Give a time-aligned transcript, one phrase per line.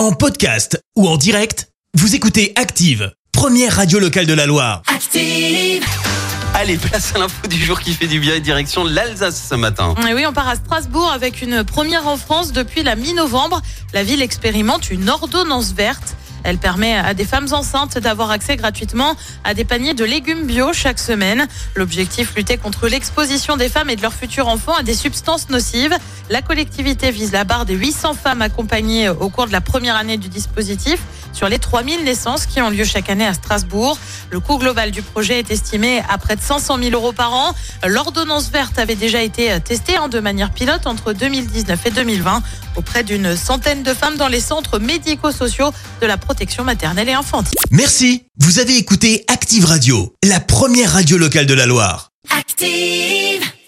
[0.00, 4.80] En podcast ou en direct, vous écoutez Active, première radio locale de la Loire.
[4.86, 5.84] Active.
[6.54, 9.94] Allez, place à l'info du jour qui fait du bien et direction l'Alsace ce matin.
[10.08, 13.60] Et oui, on part à Strasbourg avec une première en France depuis la mi-novembre.
[13.92, 16.16] La ville expérimente une ordonnance verte.
[16.44, 20.72] Elle permet à des femmes enceintes d'avoir accès gratuitement à des paniers de légumes bio
[20.72, 21.46] chaque semaine.
[21.74, 25.96] L'objectif, lutter contre l'exposition des femmes et de leurs futurs enfants à des substances nocives.
[26.28, 30.16] La collectivité vise la barre des 800 femmes accompagnées au cours de la première année
[30.16, 31.00] du dispositif
[31.32, 33.98] sur les 3000 naissances qui ont lieu chaque année à Strasbourg.
[34.30, 37.54] Le coût global du projet est estimé à près de 500 000 euros par an.
[37.86, 42.42] L'ordonnance verte avait déjà été testée hein, de manière pilote entre 2019 et 2020
[42.76, 47.58] auprès d'une centaine de femmes dans les centres médico-sociaux de la protection maternelle et infantile.
[47.70, 52.10] Merci, vous avez écouté Active Radio, la première radio locale de la Loire.
[52.30, 53.49] Active.